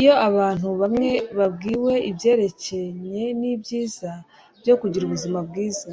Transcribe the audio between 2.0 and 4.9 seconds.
ibyerekeranye n'ibyiza byo